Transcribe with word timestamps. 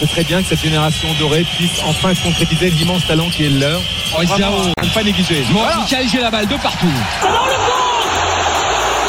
C'est 0.00 0.06
très 0.06 0.22
bien 0.22 0.40
que 0.42 0.48
cette 0.48 0.60
génération 0.62 1.08
dorée 1.18 1.44
puisse 1.56 1.82
enfin 1.84 2.14
concrétiser 2.14 2.70
l'immense 2.70 3.04
talent 3.06 3.28
qui 3.30 3.46
est 3.46 3.48
le 3.48 3.58
leur. 3.58 3.80
Oh, 4.16 4.22
Diao. 4.22 4.54
À 4.76 4.84
ne 4.84 4.90
pas 4.90 5.02
négliger. 5.02 5.44
Bon, 5.50 5.60
Michael, 5.64 6.06
j'ai 6.08 6.20
la 6.20 6.30
balle 6.30 6.46
de 6.46 6.54
partout. 6.54 6.86
Alors 7.20 7.46
le 7.46 7.54
contre 7.54 8.08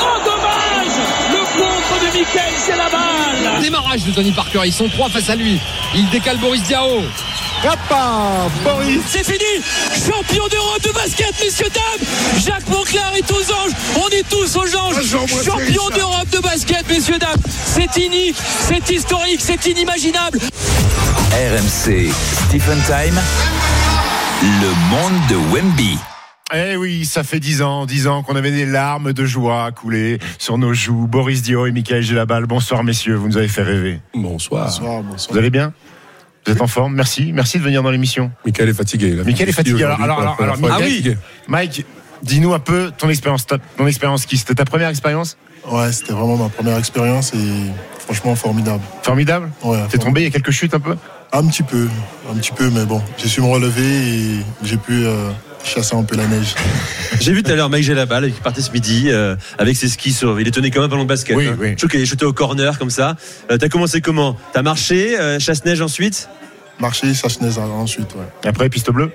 Oh 0.01 0.19
dommage 0.25 0.97
Le 1.31 1.37
contre 1.61 1.99
de 2.01 2.17
Michael, 2.17 2.53
c'est 2.57 2.75
la 2.75 2.89
balle 2.89 3.61
Démarrage 3.61 4.03
de 4.03 4.11
Tony 4.11 4.31
Parker. 4.31 4.61
Ils 4.65 4.73
sont 4.73 4.89
trois 4.89 5.09
face 5.09 5.29
à 5.29 5.35
lui. 5.35 5.59
Il 5.93 6.09
décale 6.09 6.37
Boris 6.37 6.63
Diao. 6.63 7.03
Papa, 7.61 8.47
Boris 8.63 9.01
C'est 9.05 9.23
fini 9.23 9.63
Champion 9.93 10.47
d'Europe 10.47 10.81
de 10.81 10.93
basket, 10.93 11.33
messieurs, 11.43 11.67
dames 11.73 12.07
Jacques 12.39 12.67
Monclar 12.69 13.13
est 13.17 13.31
aux 13.31 13.51
anges 13.51 13.71
On 13.97 14.07
est 14.09 14.27
tous 14.29 14.55
aux 14.55 14.75
anges 14.77 15.05
Champion 15.45 15.89
d'Europe 15.95 16.29
de 16.31 16.39
basket, 16.39 16.87
messieurs, 16.89 17.19
dames 17.19 17.41
C'est 17.65 17.97
inique, 17.97 18.37
c'est 18.37 18.89
historique, 18.89 19.41
c'est 19.41 19.65
inimaginable 19.65 20.39
RMC 21.31 22.11
Stephen 22.47 22.79
Time. 22.85 23.19
Le 24.41 24.89
monde 24.89 25.27
de 25.29 25.35
Wemby. 25.53 25.97
Eh 26.53 26.75
oui, 26.75 27.05
ça 27.05 27.23
fait 27.23 27.39
dix 27.39 27.61
ans, 27.61 27.85
dix 27.85 28.07
ans 28.07 28.23
qu'on 28.23 28.35
avait 28.35 28.51
des 28.51 28.65
larmes 28.65 29.13
de 29.13 29.25
joie 29.25 29.71
couler 29.71 30.17
sur 30.39 30.57
nos 30.57 30.73
joues. 30.73 31.07
Boris 31.07 31.43
Dio 31.43 31.67
et 31.67 31.71
Michael 31.71 32.01
Gélabal. 32.01 32.45
Bonsoir 32.47 32.83
messieurs, 32.83 33.15
vous 33.15 33.27
nous 33.27 33.37
avez 33.37 33.47
fait 33.47 33.61
rêver. 33.61 33.99
Bonsoir. 34.15 34.71
Vous 35.29 35.37
allez 35.37 35.51
bien? 35.51 35.73
Vous 36.49 36.55
êtes 36.55 36.61
en 36.63 36.67
forme 36.67 36.95
Merci, 36.95 37.31
merci 37.31 37.59
de 37.59 37.63
venir 37.63 37.83
dans 37.83 37.91
l'émission. 37.91 38.31
Michael 38.43 38.69
est 38.69 38.73
fatigué. 38.73 39.11
là. 39.11 39.23
Michael 39.23 39.49
est 39.49 39.51
fatigué. 39.51 39.83
Alors, 39.83 40.01
alors, 40.01 40.19
alors, 40.19 40.41
alors, 40.41 40.55
Ah 40.57 40.61
Michael- 40.79 40.87
oui 40.87 41.15
Mike, 41.47 41.85
dis-nous 42.23 42.53
un 42.55 42.59
peu 42.59 42.91
ton 42.97 43.07
expérience, 43.09 43.45
ton 43.45 43.85
expérience 43.87 44.25
qui 44.25 44.35
C'était 44.37 44.55
ta 44.55 44.65
première 44.65 44.89
expérience? 44.89 45.37
Ouais, 45.69 45.91
c'était 45.91 46.13
vraiment 46.13 46.37
ma 46.37 46.49
première 46.49 46.77
expérience 46.79 47.33
et 47.35 47.37
franchement 47.99 48.33
formidable. 48.35 48.81
Formidable? 49.03 49.51
Ouais, 49.63 49.77
T'es 49.91 49.99
tombé, 49.99 50.21
il 50.21 50.23
y 50.23 50.27
a 50.27 50.31
quelques 50.31 50.49
chutes 50.51 50.73
un 50.73 50.79
peu? 50.79 50.95
Un 51.31 51.45
petit 51.45 51.61
peu, 51.61 51.87
un 52.31 52.35
petit 52.35 52.51
peu, 52.51 52.71
mais 52.71 52.85
bon, 52.85 52.99
j'ai 53.19 53.27
su 53.27 53.41
me 53.41 53.45
relever 53.47 53.83
et 53.85 54.39
j'ai 54.63 54.77
pu 54.77 55.05
euh, 55.05 55.29
chasser 55.63 55.95
un 55.95 56.03
peu 56.03 56.15
la 56.15 56.27
neige. 56.27 56.55
J'ai 57.19 57.33
vu 57.33 57.43
tout 57.43 57.51
à 57.51 57.55
l'heure 57.55 57.69
Mike 57.69 57.83
Gélabal 57.83 58.31
qui 58.31 58.39
partait 58.41 58.61
ce 58.61 58.71
midi 58.71 59.05
euh, 59.07 59.35
avec 59.57 59.75
ses 59.75 59.87
skis 59.89 60.13
sur. 60.13 60.39
Il 60.39 60.47
est 60.47 60.51
tenait 60.51 60.71
comme 60.71 60.83
un 60.83 60.87
ballon 60.87 61.03
de 61.03 61.07
basket. 61.07 61.35
Oui, 61.35 61.47
hein. 61.47 61.57
oui. 61.59 61.71
Je 61.71 61.75
trouve 61.75 61.89
qu'il 61.89 62.01
est 62.01 62.05
shooté 62.05 62.25
au 62.25 62.33
corner 62.33 62.77
comme 62.79 62.89
ça. 62.89 63.15
Euh, 63.51 63.57
T'as 63.57 63.69
commencé 63.69 64.01
comment? 64.01 64.37
T'as 64.53 64.61
marché, 64.61 65.19
euh, 65.19 65.39
chasse-neige 65.39 65.81
ensuite? 65.81 66.29
Marcher, 66.79 67.13
chasse-neige 67.13 67.57
ensuite, 67.57 68.13
ouais. 68.15 68.49
Après, 68.49 68.69
piste 68.69 68.89
bleue? 68.91 69.11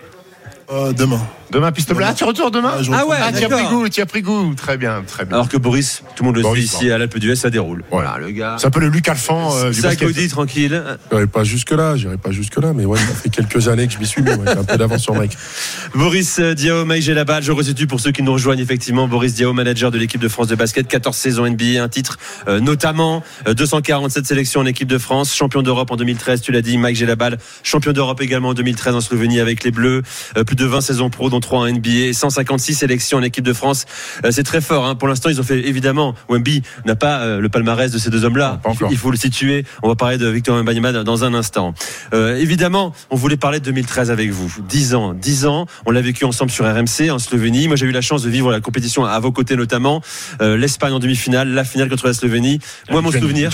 Euh, 0.72 0.92
demain. 0.92 1.20
Demain, 1.50 1.70
piste 1.72 1.92
bleue. 1.94 2.04
Ah, 2.08 2.14
tu 2.14 2.24
retournes 2.24 2.50
demain 2.50 2.72
Ah, 2.78 2.82
je 2.82 2.90
Ah 2.90 2.96
retourne. 2.96 3.10
ouais, 3.12 3.18
Ah, 3.20 3.30
tu 3.32 3.44
as 3.44 3.48
pris 3.48 3.62
d'accord. 3.62 3.70
goût, 3.70 3.88
tu 3.88 4.00
as 4.00 4.06
pris 4.06 4.22
goût. 4.22 4.54
Très 4.56 4.76
bien, 4.76 5.04
très 5.06 5.24
bien. 5.24 5.34
Alors 5.36 5.48
que 5.48 5.56
Boris, 5.56 6.02
tout 6.16 6.24
le 6.24 6.28
monde 6.28 6.36
le 6.36 6.42
Boris, 6.42 6.68
sait 6.70 6.76
ici 6.78 6.90
à 6.90 6.98
l'Alpe 6.98 7.16
d'Huez, 7.18 7.36
ça 7.36 7.50
déroule. 7.50 7.84
Voilà, 7.92 8.16
le 8.18 8.30
gars. 8.30 8.56
C'est 8.58 8.66
un 8.66 8.70
peu 8.70 8.80
le 8.80 8.88
Luc 8.88 9.08
Alphand 9.08 9.54
euh, 9.56 9.70
du 9.70 9.80
ça 9.80 9.88
basket. 9.88 10.08
Cody, 10.08 10.28
tranquille. 10.28 10.82
J'irai 11.12 11.26
pas 11.28 11.44
jusque-là, 11.44 11.96
j'irai 11.96 12.16
pas 12.16 12.32
jusque-là, 12.32 12.72
mais 12.74 12.84
ouais, 12.86 12.98
ça 12.98 13.14
fait 13.14 13.28
quelques 13.28 13.68
années 13.68 13.86
que 13.86 13.92
je 13.92 13.98
m'y 13.98 14.06
suis 14.06 14.22
mis. 14.22 14.30
ouais, 14.30 14.38
j'ai 14.46 14.58
un 14.58 14.64
peu 14.64 14.76
d'avance 14.76 15.02
sur 15.02 15.14
Mike. 15.14 15.36
Boris 15.94 16.38
euh, 16.40 16.54
Diao, 16.54 16.84
Mike 16.84 17.02
Gélabal, 17.02 17.42
je 17.44 17.52
resitue 17.52 17.86
pour 17.86 18.00
ceux 18.00 18.10
qui 18.10 18.22
nous 18.22 18.32
rejoignent 18.32 18.60
effectivement. 18.62 19.06
Boris 19.06 19.34
Diao, 19.34 19.52
manager 19.52 19.90
de 19.92 19.98
l'équipe 19.98 20.20
de 20.20 20.28
France 20.28 20.48
de 20.48 20.56
basket, 20.56 20.88
14 20.88 21.14
saisons 21.16 21.46
NBA, 21.48 21.80
un 21.82 21.88
titre 21.88 22.18
euh, 22.48 22.58
notamment, 22.58 23.22
euh, 23.46 23.54
247 23.54 24.26
sélections 24.26 24.60
en 24.62 24.66
équipe 24.66 24.88
de 24.88 24.98
France, 24.98 25.32
champion 25.32 25.62
d'Europe 25.62 25.90
en 25.92 25.96
2013, 25.96 26.40
tu 26.40 26.50
l'as 26.50 26.62
dit, 26.62 26.78
Mike 26.78 26.96
Gélabal, 26.96 27.38
champion 27.62 27.92
d'Europe 27.92 28.20
également 28.22 28.48
en 28.48 28.54
2013 28.54 28.94
en 28.96 29.00
Slovénie 29.00 29.38
avec 29.40 29.62
les 29.62 29.70
Bleus, 29.70 30.02
euh, 30.36 30.42
plus 30.54 30.64
de 30.64 30.68
20 30.68 30.80
saisons 30.80 31.10
pro 31.10 31.30
dont 31.30 31.40
3 31.40 31.60
en 31.60 31.68
NBA, 31.68 32.12
156 32.12 32.74
sélections 32.74 33.18
en 33.18 33.22
équipe 33.22 33.44
de 33.44 33.52
France. 33.52 33.86
Euh, 34.24 34.30
c'est 34.30 34.42
très 34.42 34.60
fort. 34.60 34.86
Hein. 34.86 34.94
Pour 34.94 35.08
l'instant, 35.08 35.28
ils 35.30 35.40
ont 35.40 35.44
fait 35.44 35.66
évidemment, 35.66 36.14
Wemby 36.28 36.62
n'a 36.84 36.94
pas 36.94 37.20
euh, 37.20 37.40
le 37.40 37.48
palmarès 37.48 37.90
de 37.90 37.98
ces 37.98 38.10
deux 38.10 38.24
hommes-là. 38.24 38.60
Il 38.90 38.96
faut 38.96 39.10
le 39.10 39.16
situer. 39.16 39.64
On 39.82 39.88
va 39.88 39.96
parler 39.96 40.18
de 40.18 40.28
Victor 40.28 40.56
Wembanyama 40.56 40.92
dans 40.92 41.24
un 41.24 41.34
instant. 41.34 41.74
Euh, 42.12 42.36
évidemment, 42.36 42.92
on 43.10 43.16
voulait 43.16 43.36
parler 43.36 43.58
de 43.58 43.64
2013 43.64 44.10
avec 44.10 44.30
vous. 44.30 44.54
10 44.68 44.94
ans, 44.94 45.12
10 45.12 45.46
ans. 45.46 45.66
On 45.86 45.90
l'a 45.90 46.02
vécu 46.02 46.24
ensemble 46.24 46.50
sur 46.50 46.64
RMC 46.64 47.10
en 47.10 47.18
Slovénie. 47.18 47.66
Moi, 47.66 47.76
j'ai 47.76 47.86
eu 47.86 47.92
la 47.92 48.00
chance 48.00 48.22
de 48.22 48.30
vivre 48.30 48.52
la 48.52 48.60
compétition 48.60 49.04
à 49.04 49.18
vos 49.18 49.32
côtés 49.32 49.56
notamment. 49.56 50.02
Euh, 50.40 50.56
L'Espagne 50.56 50.92
en 50.92 51.00
demi-finale, 51.00 51.48
la 51.48 51.64
finale 51.64 51.88
contre 51.88 52.06
la 52.06 52.14
Slovénie. 52.14 52.60
Moi, 52.90 53.02
mon 53.02 53.10
souvenir. 53.10 53.50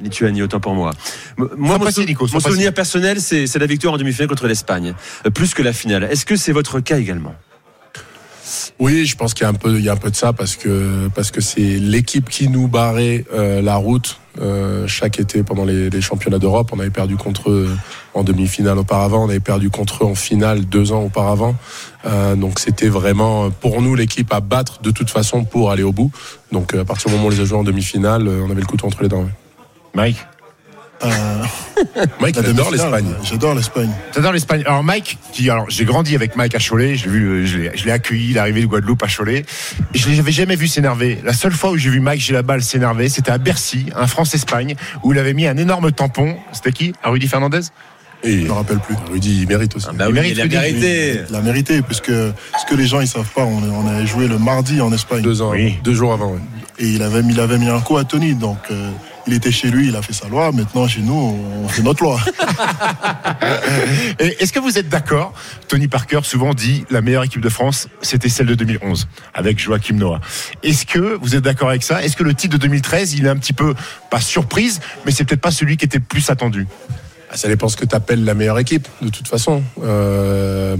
Lituanie. 0.00 0.42
Autant 0.42 0.60
pour 0.60 0.74
moi. 0.74 0.90
Moi, 1.36 1.78
mon, 1.78 1.90
sou- 1.90 2.04
Nico, 2.04 2.26
souvenir 2.26 2.72
personnel, 2.74 3.20
c'est 3.20 3.46
c'est 3.46 3.58
la 3.58 3.66
victoire 3.66 3.94
en 3.94 3.96
demi-finale 3.98 4.28
contre 4.28 4.46
l'Espagne, 4.48 4.94
Euh, 5.26 5.30
plus 5.30 5.54
que 5.54 5.62
la 5.62 5.72
finale. 5.72 6.04
Est-ce 6.04 6.26
que 6.26 6.36
c'est 6.36 6.52
votre 6.52 6.80
cas 6.80 6.98
également? 6.98 7.34
Oui, 8.78 9.06
je 9.06 9.16
pense 9.16 9.32
qu'il 9.32 9.44
y 9.44 9.46
a 9.46 9.48
un 9.50 9.54
peu, 9.54 9.78
il 9.78 9.84
y 9.84 9.88
a 9.88 9.92
un 9.92 9.96
peu 9.96 10.10
de 10.10 10.16
ça 10.16 10.32
parce 10.34 10.56
que 10.56 11.08
parce 11.14 11.30
que 11.30 11.40
c'est 11.40 11.78
l'équipe 11.78 12.28
qui 12.28 12.48
nous 12.48 12.68
barrait 12.68 13.24
euh, 13.32 13.62
la 13.62 13.76
route 13.76 14.18
euh, 14.40 14.86
chaque 14.86 15.18
été 15.18 15.42
pendant 15.42 15.64
les, 15.64 15.88
les 15.88 16.00
championnats 16.02 16.38
d'Europe. 16.38 16.70
On 16.72 16.78
avait 16.78 16.90
perdu 16.90 17.16
contre 17.16 17.50
eux 17.50 17.70
en 18.12 18.22
demi-finale 18.22 18.78
auparavant, 18.78 19.24
on 19.24 19.28
avait 19.30 19.40
perdu 19.40 19.70
contre 19.70 20.04
eux 20.04 20.06
en 20.08 20.14
finale 20.14 20.66
deux 20.66 20.92
ans 20.92 21.02
auparavant. 21.04 21.54
Euh, 22.04 22.36
donc 22.36 22.58
c'était 22.58 22.88
vraiment 22.88 23.50
pour 23.50 23.80
nous 23.80 23.94
l'équipe 23.94 24.30
à 24.32 24.40
battre 24.40 24.82
de 24.82 24.90
toute 24.90 25.08
façon 25.10 25.44
pour 25.44 25.70
aller 25.70 25.82
au 25.82 25.92
bout. 25.92 26.10
Donc 26.52 26.74
à 26.74 26.84
partir 26.84 27.08
du 27.08 27.12
moment 27.16 27.26
où 27.26 27.28
on 27.28 27.30
les 27.30 27.40
a 27.40 27.44
joués 27.44 27.58
en 27.58 27.64
demi-finale, 27.64 28.28
on 28.28 28.50
avait 28.50 28.60
le 28.60 28.66
couteau 28.66 28.86
entre 28.86 29.02
les 29.02 29.08
dents. 29.08 29.26
Mike 29.94 30.16
Euh, 31.04 31.08
Mike, 32.20 32.36
la 32.36 32.42
il 32.42 32.48
adore 32.50 32.66
demi-finale, 32.70 32.72
l'Espagne. 33.04 33.14
J'adore 33.24 33.54
l'Espagne. 33.54 33.90
T'adores 34.12 34.32
l'Espagne. 34.32 34.62
Alors 34.64 34.82
Mike, 34.84 35.18
qui, 35.32 35.50
alors 35.50 35.66
j'ai 35.68 35.84
grandi 35.84 36.14
avec 36.14 36.34
Mike 36.36 36.54
à 36.54 36.58
Cholet, 36.58 36.94
j'ai 36.94 37.08
vu, 37.08 37.46
je 37.46 37.58
l'ai, 37.58 37.70
je 37.76 37.84
l'ai 37.84 37.90
accueilli, 37.90 38.30
il 38.30 38.36
est 38.36 38.40
arrivé 38.40 38.60
de 38.62 38.66
Guadeloupe 38.66 39.02
à 39.02 39.08
Cholet. 39.08 39.44
Et 39.92 39.98
je 39.98 40.08
l'avais 40.10 40.32
jamais 40.32 40.56
vu 40.56 40.66
s'énerver. 40.68 41.18
La 41.24 41.32
seule 41.34 41.52
fois 41.52 41.70
où 41.72 41.76
j'ai 41.76 41.90
vu 41.90 42.00
Mike 42.00 42.20
j'ai 42.20 42.32
la 42.32 42.42
balle 42.42 42.62
s'énerver, 42.62 43.08
c'était 43.08 43.32
à 43.32 43.38
Bercy, 43.38 43.86
un 43.96 44.06
France-Espagne, 44.06 44.76
où 45.02 45.12
il 45.12 45.18
avait 45.18 45.34
mis 45.34 45.46
un 45.46 45.56
énorme 45.56 45.90
tampon. 45.92 46.36
C'était 46.52 46.72
qui? 46.72 46.94
À 47.02 47.10
Rudy 47.10 47.28
Fernandez? 47.28 47.60
Et 48.22 48.40
Je 48.42 48.46
me 48.46 48.52
rappelle 48.52 48.78
plus. 48.78 48.94
Rudy, 49.12 49.42
il 49.42 49.48
mérite 49.48 49.76
aussi. 49.76 49.88
Bah 49.94 50.06
oui, 50.10 50.20
il 50.30 50.40
a 50.40 50.46
mérité. 50.46 51.20
Il 51.28 51.32
l'a 51.32 51.42
mérité, 51.42 51.82
puisque 51.82 52.06
ce 52.12 52.66
que 52.70 52.74
les 52.74 52.86
gens 52.86 53.00
ils 53.02 53.08
savent 53.08 53.28
pas, 53.34 53.42
on, 53.44 53.58
on 53.62 53.86
avait 53.88 54.06
joué 54.06 54.26
le 54.28 54.38
mardi 54.38 54.80
en 54.80 54.90
Espagne. 54.92 55.20
Deux 55.22 55.42
ans, 55.42 55.50
Oui. 55.50 55.74
deux 55.84 55.92
jours 55.94 56.14
avant. 56.14 56.32
ouais. 56.32 56.38
Et 56.78 56.86
il 56.86 57.02
avait, 57.02 57.22
mis- 57.22 57.34
il 57.34 57.40
avait 57.40 57.58
mis 57.58 57.68
un 57.68 57.80
coup 57.80 57.98
à 57.98 58.04
Tony, 58.04 58.34
donc 58.34 58.56
euh, 58.70 58.90
il 59.26 59.32
était 59.34 59.50
chez 59.50 59.70
lui, 59.70 59.88
il 59.88 59.96
a 59.96 60.02
fait 60.02 60.12
sa 60.12 60.28
loi. 60.28 60.52
Maintenant, 60.52 60.86
chez 60.86 61.00
nous, 61.00 61.38
on 61.64 61.68
fait 61.68 61.82
notre 61.82 62.02
loi. 62.02 62.20
Est-ce 64.18 64.52
que 64.52 64.60
vous 64.60 64.78
êtes 64.78 64.88
d'accord? 64.88 65.32
Tony 65.68 65.88
Parker 65.88 66.20
souvent 66.22 66.54
dit 66.54 66.84
la 66.90 67.00
meilleure 67.00 67.24
équipe 67.24 67.40
de 67.40 67.48
France, 67.48 67.88
c'était 68.02 68.28
celle 68.28 68.46
de 68.46 68.54
2011 68.54 69.08
avec 69.32 69.58
Joachim 69.58 69.96
Noah. 69.96 70.20
Est-ce 70.62 70.86
que 70.86 71.18
vous 71.20 71.34
êtes 71.36 71.42
d'accord 71.44 71.70
avec 71.70 71.82
ça? 71.82 72.02
Est-ce 72.02 72.16
que 72.16 72.22
le 72.24 72.34
titre 72.34 72.54
de 72.54 72.58
2013, 72.58 73.14
il 73.14 73.26
est 73.26 73.30
un 73.30 73.36
petit 73.36 73.52
peu 73.52 73.74
pas 74.10 74.20
surprise, 74.20 74.80
mais 75.04 75.12
c'est 75.12 75.24
peut-être 75.24 75.40
pas 75.40 75.50
celui 75.50 75.76
qui 75.76 75.84
était 75.84 75.98
le 75.98 76.04
plus 76.04 76.30
attendu? 76.30 76.66
Ah, 77.30 77.36
Ça 77.36 77.48
dépend 77.48 77.68
ce 77.68 77.76
que 77.76 77.84
tu 77.84 77.94
appelles 77.96 78.24
la 78.24 78.34
meilleure 78.34 78.58
équipe, 78.58 78.86
de 79.02 79.08
toute 79.08 79.26
façon. 79.26 79.62
Euh, 79.82 80.76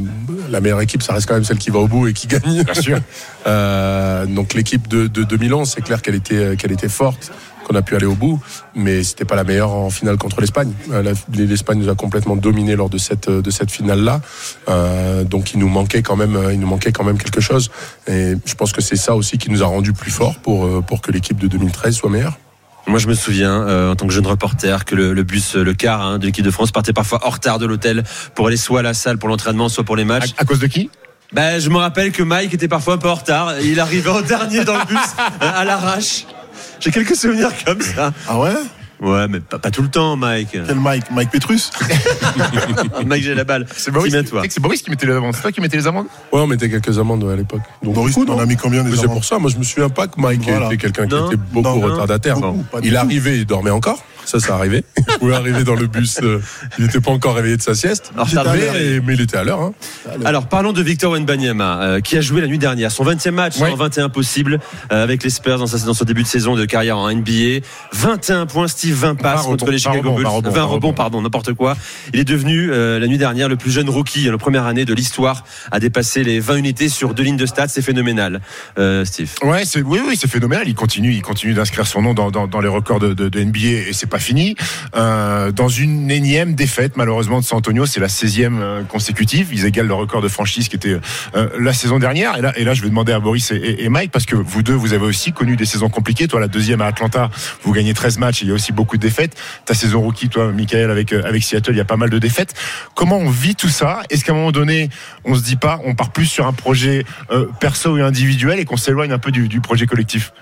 la 0.51 0.61
meilleure 0.61 0.81
équipe, 0.83 1.03
ça 1.03 1.15
reste 1.15 1.27
quand 1.27 1.35
même 1.35 1.45
celle 1.45 1.59
qui 1.59 1.71
va 1.71 1.79
au 1.81 1.89
bout 1.89 2.07
et 2.09 2.13
qui 2.13 2.27
gagne. 2.27 2.63
Bien 2.63 2.75
sûr. 2.75 3.01
Euh, 3.47 4.25
donc 4.25 4.55
l'équipe 4.55 4.89
de, 4.89 5.07
de 5.07 5.23
2011, 5.23 5.71
c'est 5.71 5.83
clair 5.83 6.01
qu'elle 6.01 6.15
était, 6.15 6.57
qu'elle 6.57 6.73
était 6.73 6.89
forte, 6.89 7.31
qu'on 7.65 7.75
a 7.75 7.83
pu 7.83 7.97
aller 7.97 8.07
au 8.07 8.15
bout, 8.15 8.41
mais 8.75 9.03
c'était 9.03 9.25
pas 9.25 9.35
la 9.35 9.45
meilleure 9.45 9.73
en 9.73 9.91
finale 9.91 10.17
contre 10.17 10.41
l'Espagne. 10.41 10.73
Euh, 10.93 11.15
L'Espagne 11.33 11.79
nous 11.79 11.89
a 11.89 11.95
complètement 11.95 12.37
dominé 12.37 12.77
lors 12.77 12.91
de 12.91 12.99
cette, 12.99 13.29
de 13.29 13.51
cette 13.51 13.71
finale-là. 13.71 14.21
Euh, 14.69 15.25
donc 15.25 15.53
il 15.55 15.59
nous 15.59 15.69
manquait 15.69 16.03
quand 16.03 16.17
même, 16.17 16.39
il 16.53 16.61
nous 16.61 16.67
manquait 16.69 16.93
quand 16.93 17.05
même 17.05 17.19
quelque 17.19 17.41
chose. 17.41 17.71
Et 18.07 18.35
je 18.45 18.55
pense 18.55 18.73
que 18.73 18.81
c'est 18.81 18.97
ça 18.97 19.15
aussi 19.15 19.39
qui 19.39 19.51
nous 19.51 19.63
a 19.63 19.67
rendu 19.67 19.93
plus 19.93 20.11
forts 20.11 20.37
pour, 20.39 20.67
euh, 20.67 20.81
pour 20.81 21.01
que 21.01 21.11
l'équipe 21.11 21.39
de 21.39 21.49
2013 21.49 21.95
soit 21.95 22.11
meilleure. 22.11 22.39
Moi, 22.87 22.99
je 22.99 23.09
me 23.09 23.15
souviens, 23.15 23.63
euh, 23.63 23.93
en 23.93 23.97
tant 23.97 24.07
que 24.07 24.13
jeune 24.13 24.27
reporter, 24.27 24.85
que 24.85 24.95
le, 24.95 25.15
le 25.15 25.23
bus, 25.23 25.57
euh, 25.57 25.65
le 25.65 25.73
car 25.73 26.03
hein, 26.03 26.19
de 26.19 26.27
l'équipe 26.27 26.45
de 26.45 26.51
France 26.51 26.71
partait 26.71 26.93
parfois 26.93 27.27
en 27.27 27.31
retard 27.31 27.59
de 27.59 27.65
l'hôtel 27.65 28.05
pour 28.35 28.49
aller 28.49 28.59
soit 28.59 28.81
à 28.81 28.83
la 28.83 28.93
salle 28.93 29.17
pour 29.17 29.29
l'entraînement, 29.29 29.71
soit 29.71 29.85
pour 29.85 29.97
les 29.97 30.05
matchs. 30.05 30.35
à 30.37 30.45
cause 30.45 30.59
de 30.59 30.67
qui? 30.67 30.91
Ben, 31.33 31.59
je 31.59 31.71
me 31.71 31.79
rappelle 31.79 32.13
que 32.13 32.23
Mike 32.23 32.53
était 32.53 32.69
parfois 32.69 32.95
un 32.95 32.99
peu 32.99 33.09
en 33.09 33.15
retard. 33.15 33.59
Il 33.61 33.81
arrivait 33.81 34.11
en 34.11 34.21
dernier 34.23 34.65
dans 34.65 34.77
le 34.77 34.85
bus, 34.85 34.99
euh, 35.19 35.31
à 35.41 35.65
l'arrache. 35.65 36.27
J'ai 36.81 36.91
quelques 36.91 37.17
souvenirs 37.17 37.51
comme 37.65 37.81
ça. 37.81 38.13
Ah 38.29 38.39
ouais? 38.39 38.53
Ouais, 39.01 39.27
mais 39.29 39.41
pas, 39.41 39.59
pas 39.59 39.71
tout 39.71 39.83
le 39.83 39.89
temps, 39.89 40.17
Mike. 40.17 40.51
Quel 40.53 40.77
Mike? 40.77 41.11
Mike 41.11 41.31
Petrus? 41.31 41.71
Mike, 43.07 43.23
j'ai 43.23 43.35
la 43.35 43.45
balle. 43.45 43.67
C'est 43.77 43.91
Boris, 43.91 44.13
c'est 44.13 44.25
que 44.25 44.53
c'est 44.55 44.61
Boris 44.61 44.83
qui 44.83 44.91
mettait 44.91 45.07
les 45.07 45.13
amendes. 45.15 45.35
C'est 45.35 45.43
toi 45.43 45.53
qui 45.53 45.61
mettais 45.61 45.77
les 45.77 45.87
amendes? 45.87 46.07
Ouais, 46.33 46.41
on 46.41 46.47
mettait 46.47 46.71
quelques 46.71 46.99
amendes 46.99 47.23
ouais, 47.25 47.33
à 47.33 47.37
l'époque. 47.37 47.61
Donc, 47.83 47.95
Boris, 47.95 48.17
on 48.17 48.39
a 48.39 48.47
mis 48.47 48.57
combien 48.57 48.83
des 48.85 48.91
Mais 48.91 48.97
c'est 48.97 49.07
pour 49.07 49.25
ça, 49.25 49.39
moi 49.39 49.51
je 49.51 49.59
me 49.59 49.65
souviens 49.65 49.89
pas 49.89 50.07
que 50.07 50.21
Mike 50.21 50.43
Voilà. 50.45 50.67
était 50.67 50.77
quelqu'un 50.77 51.07
qui 51.09 51.15
était 51.15 51.37
beaucoup 51.53 51.69
Non. 51.69 51.81
retardataire. 51.81 52.39
Beaucoup, 52.39 52.63
pas 52.65 52.81
du 52.81 52.89
il 52.89 52.97
arrivait, 52.97 53.37
il 53.39 53.47
dormait 53.47 53.71
encore? 53.71 54.03
Ça, 54.25 54.41
ça 54.41 54.55
arrivait. 54.55 54.85
Il 54.99 55.19
pouvait 55.19 55.35
arriver 55.35 55.65
dans 55.65 55.75
le 55.75 55.87
bus, 55.87 56.19
euh, 56.23 56.41
il 56.79 56.85
n'était 56.85 57.01
pas 57.01 57.11
encore 57.11 57.35
réveillé 57.37 57.57
de 57.57 57.63
sa 57.63 57.75
sieste. 57.75 58.13
Alors, 58.15 58.55
mais, 58.55 59.01
mais 59.05 59.15
il 59.15 59.21
était 59.21 59.37
à 59.37 59.45
l'heure. 59.45 59.61
Hein. 59.61 59.75
Alors 60.25 60.47
parlons 60.49 60.73
de 60.73 60.83
Victor 60.83 61.13
Wenbanyama 61.13 61.83
euh, 61.83 62.01
qui 62.01 62.17
a 62.17 62.21
joué 62.21 62.41
la 62.41 62.47
nuit 62.47 62.59
dernière 62.59 62.91
son 62.91 63.05
20e 63.05 63.31
match 63.31 63.59
Ouais. 63.59 63.71
en 63.71 63.77
21 63.77 64.09
possible 64.09 64.59
euh, 64.93 65.03
avec 65.03 65.23
les 65.23 65.31
Spurs 65.31 65.59
dans, 65.59 65.67
sa, 65.67 65.79
dans 65.87 65.95
son 65.95 66.05
début 66.05 66.23
de 66.23 66.29
saison 66.29 66.57
de 66.57 66.65
carrière 66.65 66.99
en 66.99 67.11
NBA 67.13 67.61
21 67.93 68.47
points 68.47 68.69
Steve 68.69 68.95
20 68.95 69.15
passes 69.17 69.43
20 69.45 69.51
contre 69.51 69.67
les 69.67 69.79
20 69.79 69.79
Chicago 69.79 70.13
Bulls 70.15 70.25
20 70.25 70.29
rebonds, 70.31 70.51
20 70.51 70.63
rebonds 70.65 70.93
pardon 70.93 71.23
n'importe 71.23 71.53
quoi 71.55 71.77
il 72.13 72.21
est 72.21 72.25
devenu 72.25 72.69
la 72.71 73.07
nuit 73.07 73.19
dernière 73.19 73.49
le 73.49 73.57
plus 73.57 73.71
jeune 73.71 73.89
rookie 73.89 74.25
la 74.25 74.39
première 74.39 74.67
année 74.67 74.85
de 74.85 74.95
l'histoire 74.95 75.45
à 75.71 75.79
dépasser 75.81 76.25
les 76.25 76.41
20 76.41 76.57
unités 76.57 76.89
sur 76.89 77.15
deux 77.15 77.23
lignes 77.23 77.37
de 77.37 77.47
stats 77.47 77.69
c'est 77.69 77.83
phénoménal 77.83 78.41
Steve 79.05 79.31
Ouais, 79.43 79.63
oui, 79.85 80.01
oui, 80.07 80.17
c'est 80.19 80.31
phénoménal. 80.31 80.65
Il 80.69 80.75
continue, 80.75 81.13
il 81.13 81.23
continue 81.23 81.55
d'inscrire 81.55 81.87
son 81.87 82.03
nom 82.03 82.15
dans, 82.15 82.31
dans, 82.31 82.47
dans 82.47 82.61
les 82.61 82.69
records 82.69 83.01
de, 83.01 83.13
de, 83.15 83.29
de 83.29 83.43
NBA 83.43 83.59
et 83.89 83.93
c'est 83.93 84.07
fini. 84.19 84.57
Euh, 84.97 85.53
dans 85.53 85.69
une 85.69 86.11
énième 86.11 86.55
défaite, 86.55 86.97
malheureusement, 86.97 87.41
de 87.41 87.45
San 87.45 87.59
Antonio, 87.59 87.87
c'est 87.87 88.01
la 88.01 88.09
16e 88.09 88.59
euh, 88.61 88.83
consécutive. 88.85 89.49
Ils 89.53 89.65
égalent 89.65 89.89
le 89.89 89.95
record 89.95 90.23
de 90.23 90.29
franchise 90.29 90.69
qui 90.69 90.77
était 90.77 90.97
euh, 91.35 91.49
la 91.59 91.73
saison 91.73 91.99
dernière. 91.99 92.37
Et 92.37 92.41
là, 92.41 92.53
et 92.57 92.65
là, 92.65 92.75
je 92.75 92.83
vais 92.83 92.89
demander 92.89 93.13
à 93.13 93.21
Boris 93.21 93.51
et, 93.53 93.89
Mike, 93.89 94.11
parce 94.11 94.27
que 94.27 94.37
vous 94.37 94.63
deux, 94.63 94.75
vous 94.75 94.93
avez 94.93 95.05
aussi 95.05 95.33
connu 95.33 95.57
des 95.57 95.65
saisons 95.65 95.89
compliquées. 95.89 96.29
Toi, 96.29 96.41
la 96.41 96.49
deuxième 96.49 96.81
à 96.81 96.87
Atlanta, 96.87 97.31
vous 97.63 97.73
gagnez 97.73 97.95
13 97.95 98.19
matchs, 98.19 98.43
il 98.43 98.49
y 98.49 98.51
a 98.51 98.55
aussi 98.55 98.73
beaucoup 98.73 98.97
de 98.97 99.03
défaites. 99.03 99.37
Ta 99.65 99.75
saison 99.75 100.01
rookie, 100.01 100.29
toi, 100.29 100.53
Michael, 100.53 100.91
avec, 100.91 101.13
avec 101.13 101.43
Seattle, 101.43 101.73
il 101.73 101.79
y 101.79 101.81
a 101.81 101.85
pas 101.85 101.97
mal 101.97 102.11
de 102.11 102.19
défaites. 102.19 102.55
Comment 102.95 103.19
on 103.19 103.31
vit 103.31 103.55
tout 103.55 103.69
ça? 103.69 104.03
Est-ce 104.11 104.25
qu'à 104.25 104.33
un 104.33 104.37
moment 104.37 104.53
donné, 104.53 104.91
on 105.25 105.35
se 105.35 105.43
dit 105.43 105.57
pas, 105.57 105.81
on 105.85 105.95
part 105.95 106.11
plus 106.11 106.27
sur 106.27 106.47
un 106.47 106.53
projet 106.53 107.05
perso 107.61 107.97
et 107.99 108.03
individuel 108.03 108.59
et 108.59 108.65
qu'on 108.65 108.77
s'éloigne 108.77 109.13
un 109.13 109.19
peu 109.19 109.31
du, 109.31 109.49
du 109.49 109.61
projet 109.61 109.87
collectif? 109.87 110.33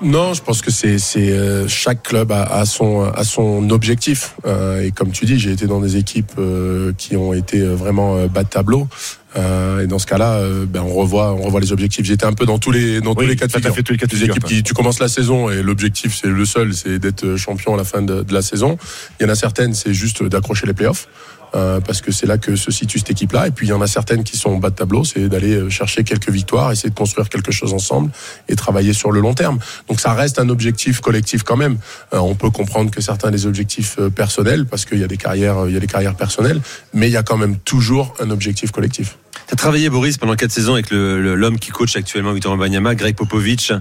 Non, 0.00 0.32
je 0.32 0.42
pense 0.42 0.62
que 0.62 0.70
c'est 0.70 0.98
euh, 1.16 1.66
chaque 1.66 2.04
club 2.04 2.30
a, 2.30 2.64
son 2.64 3.70
objectif 3.70 4.36
euh, 4.46 4.84
et 4.84 4.92
comme 4.92 5.10
tu 5.10 5.24
dis, 5.24 5.38
j'ai 5.38 5.50
été 5.50 5.66
dans 5.66 5.80
des 5.80 5.96
équipes 5.96 6.32
euh, 6.38 6.92
qui 6.96 7.16
ont 7.16 7.32
été 7.32 7.60
vraiment 7.60 8.26
bas 8.26 8.44
de 8.44 8.48
tableau. 8.48 8.86
Et 9.36 9.86
dans 9.86 9.98
ce 9.98 10.06
cas-là, 10.06 10.42
ben 10.66 10.80
on 10.80 10.94
revoit, 10.94 11.32
on 11.32 11.42
revoit 11.42 11.60
les 11.60 11.72
objectifs. 11.72 12.04
J'étais 12.04 12.24
un 12.24 12.32
peu 12.32 12.46
dans 12.46 12.58
tous 12.58 12.70
les, 12.70 13.00
dans 13.00 13.14
tous 13.14 13.26
les 13.26 13.36
cas 13.36 13.46
de 13.46 13.52
figure. 13.52 13.74
Fait 13.74 13.82
tous 13.82 13.92
les 13.92 13.98
de 13.98 14.10
figure, 14.10 14.30
équipes 14.30 14.44
qui, 14.44 14.62
tu 14.62 14.74
commences 14.74 15.00
la 15.00 15.08
saison 15.08 15.50
et 15.50 15.62
l'objectif 15.62 16.18
c'est 16.20 16.28
le 16.28 16.44
seul, 16.44 16.74
c'est 16.74 16.98
d'être 16.98 17.36
champion 17.36 17.74
à 17.74 17.76
la 17.76 17.84
fin 17.84 18.02
de, 18.02 18.22
de, 18.22 18.34
la 18.34 18.42
saison. 18.42 18.78
Il 19.20 19.24
y 19.24 19.26
en 19.26 19.32
a 19.32 19.34
certaines, 19.34 19.74
c'est 19.74 19.94
juste 19.94 20.22
d'accrocher 20.22 20.66
les 20.66 20.74
playoffs. 20.74 21.08
Euh, 21.54 21.80
parce 21.80 22.02
que 22.02 22.12
c'est 22.12 22.26
là 22.26 22.36
que 22.36 22.56
se 22.56 22.70
situe 22.70 22.98
cette 22.98 23.10
équipe-là. 23.10 23.48
Et 23.48 23.50
puis 23.50 23.66
il 23.66 23.70
y 23.70 23.72
en 23.72 23.80
a 23.80 23.86
certaines 23.86 24.22
qui 24.22 24.36
sont 24.36 24.50
en 24.50 24.56
bas 24.58 24.70
de 24.70 24.74
tableau, 24.74 25.04
c'est 25.04 25.28
d'aller 25.28 25.54
euh, 25.54 25.70
chercher 25.70 26.04
quelques 26.04 26.28
victoires, 26.28 26.70
essayer 26.72 26.90
de 26.90 26.94
construire 26.94 27.28
quelque 27.28 27.52
chose 27.52 27.72
ensemble 27.72 28.10
et 28.48 28.56
travailler 28.56 28.92
sur 28.92 29.12
le 29.12 29.20
long 29.20 29.34
terme. 29.34 29.58
Donc 29.88 30.00
ça 30.00 30.12
reste 30.12 30.38
un 30.38 30.48
objectif 30.50 31.00
collectif 31.00 31.44
quand 31.44 31.56
même. 31.56 31.78
Euh, 32.12 32.18
on 32.18 32.34
peut 32.34 32.50
comprendre 32.50 32.90
que 32.90 33.00
certains 33.00 33.30
des 33.30 33.46
objectifs 33.46 33.98
personnels, 34.14 34.66
parce 34.66 34.84
qu'il 34.84 34.98
y 34.98 35.04
a 35.04 35.08
des 35.08 35.16
carrières, 35.16 35.66
il 35.66 35.72
y 35.72 35.76
a 35.76 35.80
des 35.80 35.86
carrières 35.86 36.16
personnelles, 36.16 36.60
mais 36.92 37.08
il 37.08 37.12
y 37.12 37.16
a 37.16 37.22
quand 37.22 37.38
même 37.38 37.56
toujours 37.58 38.14
un 38.20 38.30
objectif 38.30 38.70
collectif. 38.70 39.16
Tu 39.48 39.54
as 39.54 39.56
travaillé, 39.56 39.88
Boris, 39.88 40.18
pendant 40.18 40.34
quatre 40.34 40.50
saisons 40.50 40.74
avec 40.74 40.90
l'homme 40.90 41.58
qui 41.58 41.70
coach 41.70 41.96
actuellement 41.96 42.32
Victor 42.32 42.52
Wembanyama, 42.52 42.94
Greg 42.94 43.16
Popovich. 43.16 43.72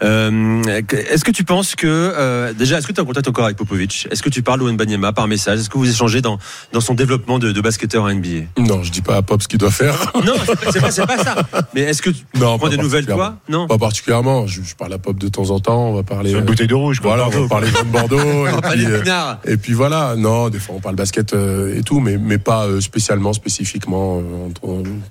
Euh, 0.00 0.62
est-ce 1.10 1.24
que 1.24 1.32
tu 1.32 1.42
penses 1.42 1.74
que... 1.74 1.88
Euh, 1.88 2.52
déjà, 2.52 2.78
est-ce 2.78 2.86
que 2.86 2.92
tu 2.92 3.00
es 3.00 3.02
en 3.02 3.06
contact 3.06 3.26
encore 3.26 3.46
avec 3.46 3.56
Popovich? 3.56 4.06
Est-ce 4.12 4.22
que 4.22 4.28
tu 4.28 4.44
parles 4.44 4.62
au 4.62 4.66
Wembanyama 4.66 5.12
par 5.12 5.26
message? 5.26 5.58
Est-ce 5.58 5.68
que 5.68 5.78
vous 5.78 5.90
échangez 5.90 6.20
dans, 6.20 6.38
dans 6.72 6.80
son 6.80 6.94
développement 6.94 7.40
de, 7.40 7.50
de 7.50 7.60
basketteur 7.60 8.04
en 8.04 8.14
NBA 8.14 8.46
Non, 8.56 8.84
je 8.84 8.92
dis 8.92 9.00
pas 9.02 9.16
à 9.16 9.22
Pop 9.22 9.42
ce 9.42 9.48
qu'il 9.48 9.58
doit 9.58 9.72
faire. 9.72 10.12
Non, 10.24 10.34
c'est 10.70 10.80
pas, 10.80 11.06
pas, 11.06 11.18
ça. 11.18 11.34
Mais 11.74 11.80
est-ce 11.80 12.02
que 12.02 12.10
tu 12.10 12.24
non, 12.38 12.56
prends 12.56 12.68
des 12.68 12.76
nouvelles, 12.76 13.06
toi? 13.06 13.36
Non? 13.48 13.66
Pas 13.66 13.78
particulièrement. 13.78 14.46
Je, 14.46 14.60
parle 14.78 14.92
à 14.92 14.98
Pop 14.98 15.18
de 15.18 15.26
temps 15.26 15.50
en 15.50 15.58
temps. 15.58 15.88
On 15.88 15.94
va 15.94 16.04
parler... 16.04 16.30
Sur 16.30 16.38
une 16.38 16.44
bouteille 16.44 16.68
de 16.68 16.74
rouge. 16.74 17.00
Voilà, 17.02 17.26
on 17.26 17.30
va 17.30 17.48
parler 17.48 17.68
de 17.72 17.82
Bordeaux. 17.82 18.46
et, 18.46 18.52
puis, 18.62 18.86
euh, 18.86 19.34
et 19.44 19.56
puis 19.56 19.72
voilà. 19.72 20.14
Non, 20.16 20.50
des 20.50 20.60
fois 20.60 20.76
on 20.76 20.80
parle 20.80 20.94
basket 20.94 21.34
et 21.34 21.82
tout, 21.82 21.98
mais, 21.98 22.16
mais 22.16 22.38
pas 22.38 22.68
spécialement, 22.80 23.32
spécifiquement 23.32 24.22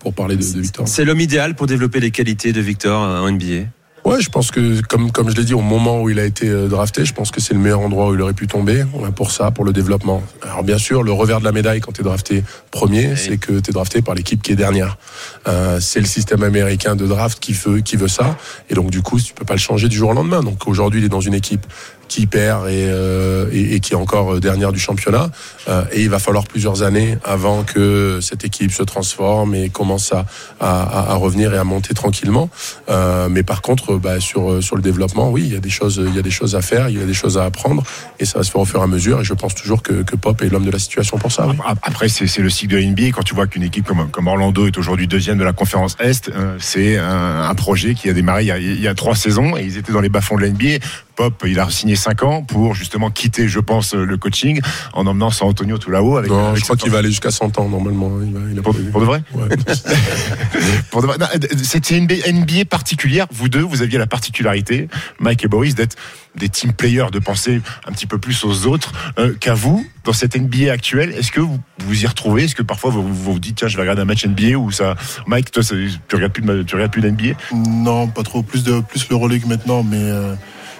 pour 0.05 0.13
parler 0.13 0.35
de, 0.35 0.43
de 0.43 0.61
Victor. 0.61 0.87
C'est 0.87 1.03
l'homme 1.03 1.19
idéal 1.19 1.55
pour 1.55 1.65
développer 1.65 1.99
les 1.99 2.11
qualités 2.11 2.53
de 2.53 2.61
Victor 2.61 3.01
en 3.01 3.31
NBA 3.31 3.65
Ouais, 4.05 4.21
je 4.21 4.29
pense 4.29 4.51
que 4.51 4.81
comme 4.81 5.11
comme 5.11 5.31
je 5.31 5.35
l'ai 5.35 5.43
dit 5.43 5.55
au 5.55 5.61
moment 5.61 6.03
où 6.03 6.11
il 6.11 6.19
a 6.19 6.25
été 6.25 6.47
euh, 6.47 6.67
drafté, 6.67 7.05
je 7.05 7.13
pense 7.15 7.31
que 7.31 7.41
c'est 7.41 7.55
le 7.55 7.59
meilleur 7.59 7.79
endroit 7.79 8.09
où 8.09 8.13
il 8.13 8.21
aurait 8.21 8.33
pu 8.33 8.45
tomber 8.45 8.85
pour 9.15 9.31
ça, 9.31 9.49
pour 9.49 9.65
le 9.65 9.73
développement. 9.73 10.21
Alors 10.43 10.63
bien 10.63 10.77
sûr, 10.77 11.01
le 11.01 11.11
revers 11.11 11.39
de 11.39 11.43
la 11.43 11.51
médaille 11.51 11.79
quand 11.79 11.91
tu 11.91 12.01
es 12.01 12.03
drafté 12.03 12.43
premier, 12.69 13.15
c'est 13.15 13.37
que 13.37 13.59
tu 13.59 13.71
es 13.71 13.73
drafté 13.73 14.03
par 14.03 14.13
l'équipe 14.13 14.43
qui 14.43 14.51
est 14.51 14.55
dernière. 14.55 14.99
Euh, 15.47 15.79
c'est 15.79 15.99
le 15.99 16.05
système 16.05 16.43
américain 16.43 16.95
de 16.95 17.07
draft 17.07 17.39
qui 17.39 17.53
veut 17.53 17.79
qui 17.79 17.95
veut 17.95 18.07
ça 18.07 18.37
et 18.69 18.75
donc 18.75 18.91
du 18.91 19.01
coup, 19.01 19.19
tu 19.19 19.33
peux 19.33 19.43
pas 19.43 19.55
le 19.55 19.59
changer 19.59 19.87
du 19.87 19.97
jour 19.97 20.11
au 20.11 20.13
lendemain. 20.13 20.43
Donc 20.43 20.67
aujourd'hui, 20.67 21.01
il 21.01 21.05
est 21.05 21.09
dans 21.09 21.21
une 21.21 21.33
équipe 21.33 21.65
qui 22.07 22.27
perd 22.27 22.67
et, 22.67 22.87
euh, 22.87 23.49
et, 23.51 23.75
et, 23.75 23.79
qui 23.79 23.93
est 23.93 23.97
encore 23.97 24.35
euh, 24.35 24.39
dernière 24.39 24.71
du 24.71 24.79
championnat. 24.79 25.29
Euh, 25.67 25.83
et 25.91 26.01
il 26.01 26.09
va 26.09 26.19
falloir 26.19 26.45
plusieurs 26.45 26.83
années 26.83 27.17
avant 27.23 27.63
que 27.63 28.19
cette 28.21 28.45
équipe 28.45 28.71
se 28.71 28.83
transforme 28.83 29.55
et 29.55 29.69
commence 29.69 30.13
à, 30.13 30.25
à, 30.59 31.11
à 31.11 31.15
revenir 31.15 31.53
et 31.53 31.57
à 31.57 31.63
monter 31.63 31.93
tranquillement. 31.93 32.49
Euh, 32.89 33.27
mais 33.29 33.43
par 33.43 33.61
contre, 33.61 33.95
bah, 33.97 34.19
sur, 34.19 34.61
sur 34.61 34.75
le 34.75 34.81
développement, 34.81 35.29
oui, 35.29 35.43
il 35.45 35.53
y 35.53 35.57
a 35.57 35.59
des 35.59 35.69
choses, 35.69 36.01
il 36.05 36.15
y 36.15 36.19
a 36.19 36.21
des 36.21 36.31
choses 36.31 36.55
à 36.55 36.61
faire, 36.61 36.89
il 36.89 36.99
y 36.99 37.01
a 37.01 37.05
des 37.05 37.13
choses 37.13 37.37
à 37.37 37.45
apprendre, 37.45 37.83
et 38.19 38.25
ça 38.25 38.39
va 38.39 38.43
se 38.43 38.51
faire 38.51 38.61
au 38.61 38.65
fur 38.65 38.79
et 38.79 38.83
à 38.83 38.87
mesure. 38.87 39.21
Et 39.21 39.23
je 39.23 39.33
pense 39.33 39.55
toujours 39.55 39.81
que, 39.81 40.03
que 40.03 40.15
Pop 40.15 40.41
est 40.41 40.49
l'homme 40.49 40.65
de 40.65 40.71
la 40.71 40.79
situation 40.79 41.17
pour 41.17 41.31
ça. 41.31 41.47
Après, 41.81 42.07
c'est 42.09 42.37
le 42.39 42.49
cycle 42.49 42.75
de 42.75 42.79
l'NBA. 42.79 43.11
Quand 43.11 43.23
tu 43.23 43.33
vois 43.33 43.47
qu'une 43.47 43.63
équipe 43.63 43.85
comme, 43.85 44.09
comme 44.09 44.27
Orlando 44.27 44.67
est 44.67 44.77
aujourd'hui 44.77 45.07
deuxième 45.07 45.37
de 45.37 45.43
la 45.43 45.53
conférence 45.53 45.95
Est, 45.99 46.31
c'est 46.59 46.97
un, 46.97 47.49
un, 47.49 47.55
projet 47.55 47.95
qui 47.95 48.09
a 48.09 48.13
démarré 48.13 48.43
il 48.43 48.47
y 48.47 48.51
a, 48.51 48.57
il 48.57 48.81
y 48.81 48.87
a 48.87 48.93
trois 48.93 49.15
saisons 49.15 49.57
et 49.57 49.63
ils 49.63 49.77
étaient 49.77 49.93
dans 49.93 50.01
les 50.01 50.09
bas-fonds 50.09 50.37
de 50.37 50.45
l'NBA. 50.45 50.85
Pop, 51.15 51.43
il 51.47 51.59
a 51.59 51.69
signé 51.69 51.95
5 51.95 52.23
ans 52.23 52.43
pour 52.43 52.73
justement 52.73 53.09
quitter, 53.09 53.47
je 53.47 53.59
pense, 53.59 53.93
le 53.93 54.17
coaching 54.17 54.59
en 54.93 55.07
emmenant 55.07 55.31
San 55.31 55.47
Antonio 55.47 55.77
tout 55.77 55.91
là-haut. 55.91 56.17
Avec, 56.17 56.29
non, 56.29 56.55
je 56.55 56.61
crois 56.61 56.75
qu'il 56.75 56.91
va 56.91 56.99
aller 56.99 57.09
jusqu'à 57.09 57.31
100 57.31 57.57
ans 57.59 57.69
normalement. 57.69 58.11
Il 58.21 58.33
va, 58.33 58.39
il 58.51 58.61
pour, 58.61 58.75
pour, 58.91 59.01
de 59.01 59.05
vrai 59.05 59.23
ouais. 59.33 59.47
pour 60.91 61.01
de 61.01 61.07
vrai 61.07 61.17
C'était 61.63 61.97
une 61.97 62.05
NBA 62.05 62.65
particulière. 62.69 63.27
Vous 63.31 63.49
deux, 63.49 63.61
vous 63.61 63.81
aviez 63.81 63.97
la 63.97 64.07
particularité, 64.07 64.89
Mike 65.19 65.43
et 65.45 65.47
Boris, 65.47 65.75
d'être 65.75 65.95
des 66.35 66.49
team 66.49 66.73
players, 66.73 67.07
de 67.11 67.19
penser 67.19 67.61
un 67.87 67.91
petit 67.91 68.07
peu 68.07 68.17
plus 68.17 68.43
aux 68.43 68.65
autres 68.65 68.91
euh, 69.17 69.33
qu'à 69.35 69.53
vous 69.53 69.85
dans 70.03 70.13
cette 70.13 70.35
NBA 70.35 70.71
actuelle. 70.71 71.11
Est-ce 71.11 71.31
que 71.31 71.39
vous 71.39 71.59
vous 71.79 72.03
y 72.03 72.07
retrouvez? 72.07 72.43
Est-ce 72.43 72.55
que 72.55 72.63
parfois 72.63 72.91
vous, 72.91 73.13
vous 73.13 73.39
dites 73.39 73.57
tiens 73.57 73.67
je 73.67 73.77
vais 73.77 73.83
regarder 73.83 74.01
un 74.01 74.05
match 74.05 74.25
NBA 74.25 74.57
ou 74.57 74.71
ça 74.71 74.95
Mike 75.27 75.51
toi 75.51 75.63
ça, 75.63 75.75
tu 76.07 76.15
regardes 76.15 76.33
plus 76.33 76.43
de, 76.43 76.63
tu 76.63 76.75
regardes 76.75 76.91
plus 76.91 77.01
d'NBA 77.01 77.37
Non 77.53 78.07
pas 78.07 78.23
trop 78.23 78.43
plus 78.43 78.63
de 78.63 78.81
plus 78.81 79.07
le 79.09 79.15
Euroleague 79.15 79.45
maintenant 79.45 79.83
mais 79.83 80.01
euh 80.01 80.35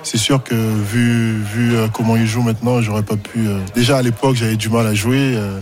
c'est 0.05 0.19
sûr 0.19 0.43
que 0.43 0.53
vu, 0.53 1.41
vu 1.41 1.75
euh, 1.75 1.87
comment 1.91 2.15
il 2.15 2.27
joue 2.27 2.43
maintenant, 2.43 2.79
j'aurais 2.79 3.03
pas 3.03 3.17
pu. 3.17 3.47
Euh, 3.47 3.59
déjà 3.73 3.97
à 3.97 4.01
l'époque, 4.03 4.35
j'avais 4.35 4.55
du 4.55 4.69
mal 4.69 4.85
à 4.85 4.93
jouer. 4.93 5.33
Euh, 5.35 5.59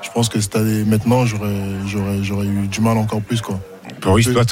je 0.00 0.10
pense 0.10 0.30
que 0.30 0.38
maintenant, 0.84 1.26
j'aurais, 1.26 1.54
j'aurais, 1.86 2.22
j'aurais 2.22 2.46
eu 2.46 2.66
du 2.68 2.80
mal 2.80 2.96
encore 2.96 3.20
plus, 3.20 3.42
quoi. 3.42 3.60
Boris, 4.02 4.28
toi, 4.32 4.42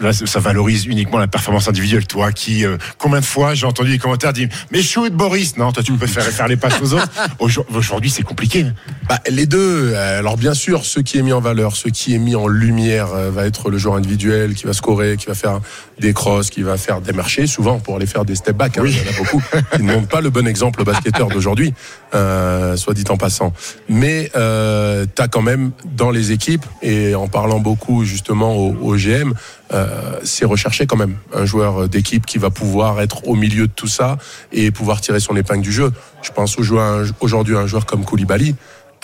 là, 0.00 0.12
ça 0.12 0.40
valorise 0.40 0.86
uniquement 0.86 1.18
la 1.18 1.26
performance 1.26 1.68
individuelle. 1.68 2.06
Toi, 2.06 2.32
qui, 2.32 2.64
euh, 2.64 2.76
combien 2.98 3.20
de 3.20 3.24
fois 3.24 3.54
j'ai 3.54 3.66
entendu 3.66 3.92
les 3.92 3.98
commentaires 3.98 4.32
dire, 4.32 4.48
mais 4.70 4.82
shoot 4.82 5.12
Boris. 5.12 5.56
Non, 5.56 5.72
toi, 5.72 5.82
tu 5.82 5.92
peux 5.96 6.06
faire, 6.06 6.24
faire 6.24 6.48
les 6.48 6.56
passes 6.56 6.80
aux 6.82 6.94
autres. 6.94 7.08
Aujourd'hui, 7.38 8.10
c'est 8.10 8.22
compliqué. 8.22 8.66
Bah, 9.08 9.18
les 9.28 9.46
deux. 9.46 9.92
Euh, 9.94 10.18
alors, 10.18 10.36
bien 10.36 10.54
sûr, 10.54 10.84
ce 10.84 11.00
qui 11.00 11.18
est 11.18 11.22
mis 11.22 11.32
en 11.32 11.40
valeur, 11.40 11.76
ce 11.76 11.88
qui 11.88 12.14
est 12.14 12.18
mis 12.18 12.36
en 12.36 12.46
lumière, 12.46 13.08
euh, 13.14 13.30
va 13.30 13.46
être 13.46 13.70
le 13.70 13.78
joueur 13.78 13.96
individuel 13.96 14.54
qui 14.54 14.66
va 14.66 14.72
scorer, 14.72 15.16
qui 15.16 15.26
va 15.26 15.34
faire 15.34 15.60
des 16.00 16.12
crosses, 16.12 16.50
qui 16.50 16.62
va 16.62 16.76
faire 16.76 17.00
des 17.00 17.12
marchés, 17.12 17.46
souvent 17.46 17.78
pour 17.78 17.96
aller 17.96 18.06
faire 18.06 18.24
des 18.24 18.34
step 18.34 18.56
back. 18.56 18.78
Hein, 18.78 18.82
oui. 18.84 18.96
Il 18.96 19.04
y 19.04 19.08
en 19.08 19.12
a 19.12 19.16
beaucoup 19.16 19.42
qui 19.74 19.82
ne 19.82 19.92
montrent 19.92 20.08
pas 20.08 20.20
le 20.20 20.30
bon 20.30 20.46
exemple 20.46 20.80
au 20.82 20.84
basketteur 20.84 21.28
d'aujourd'hui, 21.28 21.72
euh, 22.14 22.76
soit 22.76 22.94
dit 22.94 23.04
en 23.08 23.16
passant. 23.16 23.52
Mais 23.88 24.30
euh, 24.36 25.06
tu 25.14 25.22
as 25.22 25.28
quand 25.28 25.42
même 25.42 25.72
dans 25.84 26.10
les 26.10 26.32
équipes, 26.32 26.64
et 26.82 27.14
en 27.14 27.28
parlant 27.28 27.60
beaucoup 27.60 28.04
justement 28.04 28.56
au, 28.56 28.73
au 28.80 28.96
GM, 28.96 29.32
euh, 29.72 30.20
c'est 30.24 30.44
recherché 30.44 30.86
quand 30.86 30.96
même 30.96 31.16
un 31.32 31.44
joueur 31.44 31.88
d'équipe 31.88 32.26
qui 32.26 32.38
va 32.38 32.50
pouvoir 32.50 33.00
être 33.00 33.26
au 33.26 33.34
milieu 33.34 33.66
de 33.66 33.72
tout 33.72 33.88
ça 33.88 34.18
et 34.52 34.70
pouvoir 34.70 35.00
tirer 35.00 35.20
son 35.20 35.36
épingle 35.36 35.62
du 35.62 35.72
jeu. 35.72 35.92
Je 36.22 36.30
pense 36.30 36.58
aujourd'hui 36.58 37.56
à 37.56 37.60
un 37.60 37.66
joueur 37.66 37.86
comme 37.86 38.04
Koulibaly. 38.04 38.54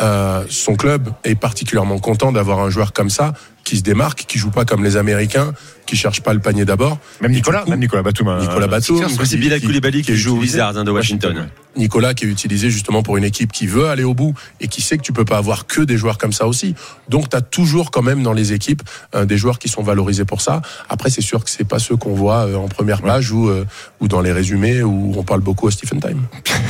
Euh, 0.01 0.45
son 0.49 0.77
club 0.77 1.11
est 1.25 1.35
particulièrement 1.35 1.99
content 1.99 2.33
d'avoir 2.33 2.61
un 2.61 2.71
joueur 2.71 2.93
comme 2.93 3.11
ça 3.11 3.35
qui 3.71 3.77
se 3.77 3.83
démarque, 3.83 4.25
qui 4.27 4.37
joue 4.37 4.51
pas 4.51 4.65
comme 4.65 4.83
les 4.83 4.97
Américains, 4.97 5.53
qui 5.87 5.95
cherche 5.95 6.23
pas 6.23 6.35
le 6.35 6.41
panier 6.41 6.65
d'abord. 6.65 6.99
Même 7.21 7.31
Nicolas, 7.31 7.65
même 7.69 7.79
Nicolas 7.79 8.03
Batum. 8.03 8.27
Hein. 8.27 8.39
Nicolas 8.41 8.67
Batum. 8.67 9.07
C'est 9.25 9.37
Bilal 9.37 9.61
Koulibaly 9.61 10.03
qui, 10.03 10.11
qui 10.11 10.19
joue 10.19 10.37
au 10.37 10.41
Wizards 10.41 10.77
hein, 10.77 10.83
de 10.83 10.91
Washington. 10.91 11.49
Nicolas 11.77 12.13
qui 12.15 12.25
est 12.25 12.29
utilisé 12.29 12.69
justement 12.69 13.05
pour 13.05 13.17
une 13.17 13.23
équipe 13.23 13.53
qui 13.53 13.69
veut 13.69 13.87
aller 13.87 14.03
au 14.03 14.13
bout 14.13 14.35
et 14.61 14.67
qui 14.67 14.83
sait 14.83 14.99
que 14.99 15.05
tu 15.05 15.13
peux 15.13 15.25
pas 15.25 15.37
avoir 15.37 15.69
que 15.69 15.83
des 15.83 15.97
joueurs 15.97 16.19
comme 16.19 16.33
ça 16.33 16.49
aussi. 16.49 16.75
Donc 17.09 17.31
tu 17.31 17.37
as 17.37 17.43
toujours 17.43 17.93
quand 17.93 18.03
même 18.03 18.25
dans 18.25 18.33
les 18.33 18.53
équipes 18.53 18.83
euh, 19.15 19.25
des 19.25 19.37
joueurs 19.37 19.61
qui 19.61 19.69
sont 19.69 19.85
valorisés 19.85 20.25
pour 20.25 20.41
ça. 20.41 20.63
Après 20.89 21.11
c'est 21.11 21.21
sûr 21.21 21.45
que 21.45 21.49
c'est 21.49 21.63
pas 21.63 21.79
ceux 21.79 21.95
qu'on 21.95 22.15
voit 22.15 22.49
euh, 22.49 22.57
en 22.57 22.67
première 22.67 23.03
page 23.03 23.31
ou 23.31 23.49
euh, 23.49 23.65
ou 24.01 24.09
dans 24.09 24.21
les 24.21 24.33
résumés 24.33 24.83
où 24.83 25.13
on 25.17 25.23
parle 25.23 25.43
beaucoup 25.43 25.69
à 25.69 25.71
Stephen 25.71 26.01
Time. 26.01 26.23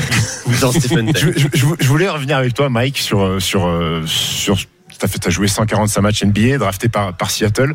dans 0.61 0.71
Stephen 0.71 1.15
Time. 1.15 1.33
je, 1.35 1.49
je, 1.55 1.67
je, 1.81 1.89
voulais 1.89 2.11
revenir 2.11 2.37
avec 2.37 2.53
toi 2.53 2.69
Mike 2.69 2.99
sur 2.99 3.41
sur 3.41 3.73
sur 4.05 4.59
t'as 5.01 5.09
as 5.27 5.31
joué 5.31 5.49
145 5.49 6.01
matchs 6.01 6.25
NBA 6.25 6.59
drafté 6.59 6.89
par 6.89 7.31
Seattle 7.31 7.75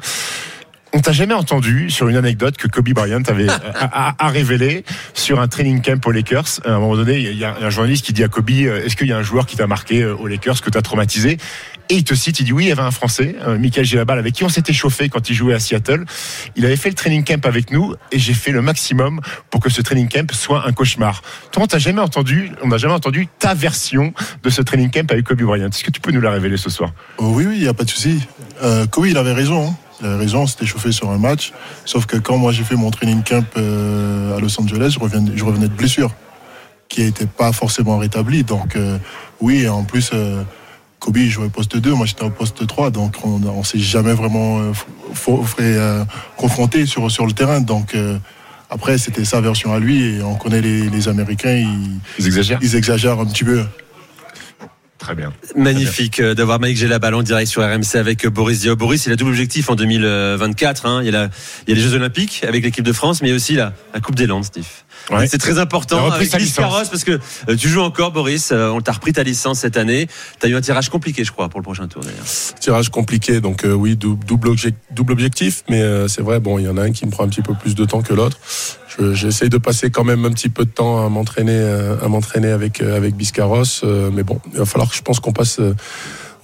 on 0.96 1.02
t'a 1.02 1.12
jamais 1.12 1.34
entendu 1.34 1.90
sur 1.90 2.08
une 2.08 2.16
anecdote 2.16 2.56
que 2.56 2.70
Kobe 2.70 2.90
Bryant 2.94 3.22
avait 3.28 3.50
a, 3.50 4.16
a, 4.18 4.30
révélé 4.30 4.86
sur 5.14 5.42
un 5.42 5.50
training 5.50 5.82
camp 5.82 6.04
aux 6.08 6.12
Lakers. 6.12 6.62
À 6.64 6.72
un 6.72 6.80
moment 6.80 6.96
donné, 6.96 7.20
il 7.20 7.38
y 7.38 7.44
a 7.44 7.54
un 7.62 7.70
journaliste 7.70 8.06
qui 8.06 8.14
dit 8.14 8.24
à 8.24 8.30
Kobe 8.30 8.50
Est-ce 8.50 8.96
qu'il 8.96 9.08
y 9.08 9.12
a 9.12 9.18
un 9.18 9.22
joueur 9.22 9.46
qui 9.46 9.58
t'a 9.58 9.68
marqué 9.68 10.06
aux 10.06 10.28
Lakers, 10.28 10.62
que 10.62 10.70
t'as 10.70 10.82
traumatisé? 10.82 11.38
Et 11.90 11.96
il 11.96 12.04
te 12.06 12.16
cite, 12.16 12.40
il 12.40 12.46
dit 12.46 12.54
oui, 12.54 12.66
il 12.66 12.70
y 12.70 12.72
avait 12.72 12.82
un 12.82 12.92
Français, 12.92 13.36
euh, 13.46 13.60
Michael 13.60 13.84
Gilabal, 13.84 14.18
avec 14.18 14.34
qui 14.34 14.46
on 14.46 14.50
s'était 14.50 14.74
chauffé 14.74 15.10
quand 15.10 15.30
il 15.30 15.36
jouait 15.36 15.54
à 15.54 15.60
Seattle. 15.60 16.06
Il 16.56 16.66
avait 16.66 16.78
fait 16.78 16.90
le 16.90 16.96
training 16.96 17.26
camp 17.26 17.46
avec 17.46 17.72
nous 17.72 17.94
et 18.14 18.18
j'ai 18.18 18.34
fait 18.34 18.52
le 18.52 18.62
maximum 18.62 19.20
pour 19.52 19.60
que 19.60 19.70
ce 19.70 19.82
training 19.82 20.08
camp 20.08 20.32
soit 20.32 20.66
un 20.66 20.72
cauchemar. 20.72 21.22
Toi, 21.52 21.64
on 21.64 21.68
t'a 21.68 21.78
jamais 21.78 22.02
entendu, 22.02 22.52
on 22.64 22.70
n'a 22.70 22.78
jamais 22.78 22.94
entendu 22.94 23.28
ta 23.38 23.54
version 23.54 24.14
de 24.44 24.50
ce 24.50 24.62
training 24.62 24.90
camp 24.90 25.12
avec 25.12 25.26
Kobe 25.26 25.42
Bryant. 25.42 25.68
Est-ce 25.68 25.84
que 25.84 25.92
tu 25.92 26.00
peux 26.00 26.12
nous 26.12 26.22
la 26.22 26.32
révéler 26.32 26.58
ce 26.58 26.70
soir? 26.70 26.92
Oh, 27.18 27.34
Oui, 27.36 27.46
oui, 27.46 27.56
il 27.58 27.62
n'y 27.64 27.68
a 27.68 27.74
pas 27.74 27.84
de 27.84 27.90
souci. 27.90 28.22
Euh, 28.64 28.88
Kobe, 28.88 29.08
il 29.08 29.18
avait 29.18 29.34
raison. 29.34 29.68
Hein. 29.68 29.76
Il 30.02 30.08
avait 30.08 30.18
raison, 30.18 30.46
c'était 30.46 30.66
chauffé 30.66 30.92
sur 30.92 31.10
un 31.12 31.18
match. 31.18 31.54
Sauf 31.86 32.06
que 32.06 32.18
quand 32.18 32.38
moi 32.38 32.52
j'ai 32.52 32.64
fait 32.64 32.76
mon 32.76 32.92
training 32.92 33.24
camp 33.24 33.46
euh, 33.58 34.38
à 34.38 34.40
Los 34.40 34.60
Angeles, 34.60 34.92
je 34.96 35.00
revenais, 35.00 35.32
je 35.36 35.44
revenais 35.44 35.68
de 35.68 35.74
blessure. 35.74 36.14
qui 36.90 37.02
n'était 37.02 37.26
pas 37.26 37.52
forcément 37.52 37.98
rétabli. 37.98 38.44
Donc 38.44 38.76
euh, 38.76 38.98
oui, 39.42 39.68
en 39.68 39.84
plus. 39.84 40.12
Euh, 40.14 40.44
Kobe 41.06 41.18
jouait 41.18 41.50
poste 41.50 41.78
2, 41.78 41.94
moi 41.94 42.06
j'étais 42.08 42.24
au 42.24 42.32
poste 42.32 42.66
3, 42.66 42.90
donc 42.90 43.16
on 43.24 43.38
ne 43.40 43.64
s'est 43.64 43.78
jamais 43.78 44.14
vraiment 44.14 44.60
euh, 44.60 44.72
euh, 45.60 46.06
confronté 46.36 46.86
sur, 46.88 47.12
sur 47.12 47.28
le 47.28 47.32
terrain. 47.32 47.62
Donc 47.62 47.94
euh, 47.94 48.18
après, 48.72 48.98
c'était 48.98 49.26
sa 49.26 49.40
version 49.40 49.72
à 49.74 49.80
lui, 49.80 50.04
et 50.04 50.24
on 50.24 50.36
connaît 50.36 50.62
les, 50.62 50.90
les 50.90 51.08
Américains, 51.08 51.54
ils, 51.56 52.00
Ils 52.18 52.26
exagèrent 52.26 52.60
ils 52.62 52.76
exagèrent 52.76 53.20
un 53.20 53.26
petit 53.26 53.44
peu. 53.44 53.64
Très 55.06 55.14
bien. 55.14 55.32
Magnifique 55.56 56.20
euh, 56.20 56.34
d'avoir 56.34 56.60
Mike 56.60 56.78
J'ai 56.78 56.88
la 56.88 56.98
balle 56.98 57.14
en 57.14 57.22
direct 57.22 57.48
sur 57.48 57.62
RMC 57.62 57.96
avec 57.96 58.26
euh, 58.26 58.32
Boris 58.32 58.62
Diaw. 58.62 58.76
Boris, 58.76 59.06
il 59.06 59.12
a 59.12 59.16
double 59.16 59.30
objectif 59.30 59.70
en 59.70 59.76
2024. 59.76 60.86
Hein. 60.88 61.02
Il, 61.04 61.06
y 61.06 61.10
a 61.10 61.12
la- 61.12 61.30
il 61.68 61.70
y 61.70 61.74
a 61.74 61.76
les 61.76 61.82
Jeux 61.88 61.94
Olympiques 61.96 62.44
avec 62.48 62.64
l'équipe 62.64 62.84
de 62.84 62.92
France, 62.92 63.22
mais 63.22 63.28
il 63.28 63.32
y 63.32 63.34
a 63.34 63.36
aussi 63.36 63.54
la, 63.54 63.74
la 63.94 64.00
Coupe 64.00 64.16
des 64.16 64.26
Landes, 64.26 64.46
Steve. 64.46 64.66
Ouais. 65.12 65.28
C'est 65.28 65.38
très 65.38 65.60
important 65.60 66.12
avec 66.12 66.32
Luis 66.34 66.40
licence. 66.46 66.56
Carros 66.58 66.84
parce 66.90 67.04
que 67.04 67.20
euh, 67.50 67.56
tu 67.56 67.70
joues 67.70 67.82
encore, 67.82 68.12
Boris. 68.12 68.52
On 68.52 68.82
t'a 68.82 68.94
repris 68.94 69.14
ta 69.14 69.22
licence 69.22 69.60
cette 69.60 69.78
année. 69.78 70.08
Tu 70.40 70.48
as 70.48 70.50
eu 70.50 70.56
un 70.56 70.62
tirage 70.62 70.90
compliqué, 70.90 71.24
je 71.24 71.32
crois, 71.32 71.48
pour 71.50 71.60
le 71.60 71.64
prochain 71.64 71.88
tour 71.88 72.02
d'ailleurs. 72.02 72.26
tirage 72.60 72.90
compliqué, 72.90 73.42
donc 73.42 73.64
euh, 73.64 73.74
oui, 73.74 73.96
dou- 73.96 74.18
double, 74.26 74.56
double 74.92 75.12
objectif, 75.14 75.64
mais 75.70 75.82
euh, 75.84 76.08
c'est 76.08 76.22
vrai, 76.24 76.40
bon, 76.40 76.58
il 76.58 76.66
y 76.66 76.68
en 76.70 76.78
a 76.78 76.82
un 76.82 76.92
qui 76.92 77.06
me 77.06 77.12
prend 77.12 77.26
un 77.26 77.30
petit 77.30 77.44
peu 77.44 77.54
plus 77.54 77.76
de 77.76 77.86
temps 77.86 78.02
que 78.02 78.14
l'autre. 78.16 78.40
Je- 78.98 79.14
J'essaye 79.14 79.50
de 79.50 79.58
passer 79.58 79.90
quand 79.92 80.04
même 80.04 80.26
un 80.26 80.32
petit 80.32 80.50
peu 80.50 80.66
de 80.66 80.70
temps 80.70 81.06
à 81.06 81.10
m'entraîner, 81.10 81.58
euh, 81.58 81.98
à 82.02 82.08
m'entraîner 82.08 82.50
avec 82.50 82.82
euh, 82.82 82.96
avec 82.96 83.16
Biscarros, 83.16 83.64
euh, 83.84 84.10
mais 84.14 84.24
bon, 84.24 84.40
il 84.54 84.60
va 84.60 84.66
falloir 84.66 84.90
que 84.90 84.96
je 84.96 85.02
pense 85.02 85.20
qu'on 85.20 85.34
passe 85.34 85.60